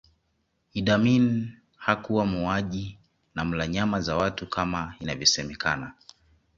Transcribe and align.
Idi 0.73 0.91
Amin 0.91 1.51
hakuwa 1.77 2.25
muuaji 2.25 2.97
na 3.35 3.45
mla 3.45 3.67
nyama 3.67 4.01
za 4.01 4.15
watu 4.17 4.49
kama 4.49 4.95
inavyosemekana 4.99 5.93